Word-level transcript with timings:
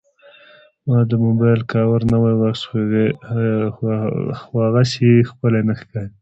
ما 0.87 0.99
د 1.09 1.11
موبایل 1.25 1.59
کاور 1.71 2.01
نوی 2.11 2.33
واخیست، 2.41 3.79
خو 4.43 4.55
هغسې 4.65 5.09
ښکلی 5.29 5.61
نه 5.69 5.73
ښکاري. 5.79 6.11